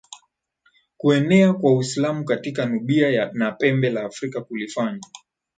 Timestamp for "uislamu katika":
1.75-2.65